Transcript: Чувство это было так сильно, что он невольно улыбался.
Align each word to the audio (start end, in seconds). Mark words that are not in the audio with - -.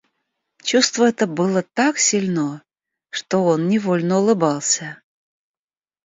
Чувство 0.63 1.05
это 1.09 1.27
было 1.27 1.61
так 1.61 1.99
сильно, 1.99 2.63
что 3.11 3.43
он 3.43 3.67
невольно 3.67 4.17
улыбался. 4.17 4.99